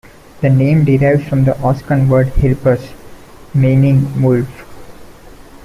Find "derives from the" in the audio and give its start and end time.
0.83-1.51